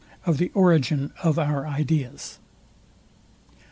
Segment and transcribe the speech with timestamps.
[0.25, 2.39] OF THE ORIGIN OF OUR IDEAS.